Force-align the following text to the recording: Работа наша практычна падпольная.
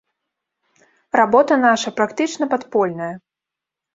Работа 1.19 1.57
наша 1.67 1.93
практычна 1.99 2.49
падпольная. 2.53 3.13